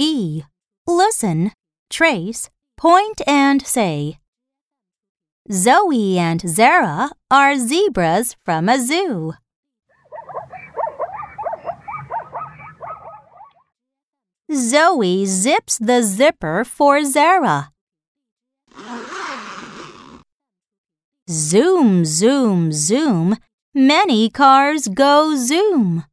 Z. 0.00 0.44
Listen, 0.86 1.52
trace, 1.90 2.50
point, 2.76 3.22
and 3.26 3.66
say. 3.66 4.18
Zoe 5.50 6.18
and 6.18 6.40
Zara 6.40 7.10
are 7.30 7.56
zebras 7.56 8.36
from 8.44 8.68
a 8.68 8.78
zoo. 8.78 9.34
Zoe 14.52 15.26
zips 15.26 15.78
the 15.78 16.02
zipper 16.02 16.64
for 16.64 17.04
Zara. 17.04 17.72
Zoom, 21.28 22.04
zoom, 22.04 22.72
zoom. 22.72 23.36
Many 23.74 24.30
cars 24.30 24.88
go 24.88 25.36
zoom. 25.36 26.04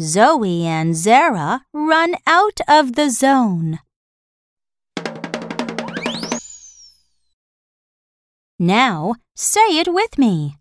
Zoe 0.00 0.64
and 0.64 0.96
Zara 0.96 1.66
run 1.74 2.14
out 2.26 2.60
of 2.66 2.94
the 2.94 3.10
zone. 3.10 3.78
Now 8.58 9.16
say 9.36 9.78
it 9.78 9.92
with 9.92 10.16
me. 10.16 10.56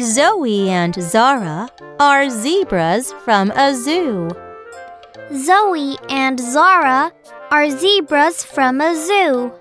Zoe 0.00 0.70
and 0.70 0.94
Zara 0.94 1.68
are 2.00 2.30
zebras 2.30 3.12
from 3.24 3.50
a 3.50 3.74
zoo. 3.74 4.30
Zoe 5.34 5.98
and 6.08 6.40
Zara 6.40 7.12
are 7.50 7.68
zebras 7.68 8.42
from 8.42 8.80
a 8.80 8.94
zoo. 8.94 9.52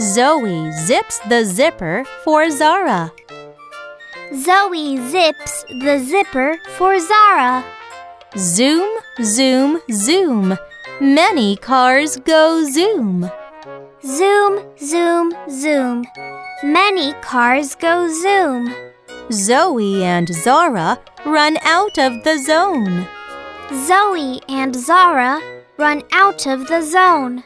Zoe 0.00 0.72
zips 0.72 1.18
the 1.28 1.44
zipper 1.44 2.04
for 2.24 2.48
Zara. 2.50 3.12
Zoe 4.34 4.96
zips 5.10 5.64
the 5.68 5.98
zipper 5.98 6.58
for 6.76 6.98
Zara. 6.98 7.64
Zoom, 8.36 8.98
zoom, 9.22 9.80
zoom. 9.92 10.58
Many 11.00 11.56
cars 11.56 12.16
go 12.16 12.64
zoom. 12.68 13.30
Zoom, 14.04 14.60
zoom, 14.76 15.32
zoom. 15.48 16.04
Many 16.64 17.12
cars 17.22 17.76
go 17.76 18.08
zoom. 18.08 18.74
Zoe 19.30 20.02
and 20.02 20.28
Zara 20.34 20.98
run 21.24 21.56
out 21.62 21.96
of 21.98 22.24
the 22.24 22.36
zone. 22.38 23.06
Zoe 23.86 24.40
and 24.48 24.74
Zara 24.74 25.40
run 25.78 26.02
out 26.12 26.46
of 26.48 26.66
the 26.66 26.82
zone. 26.82 27.44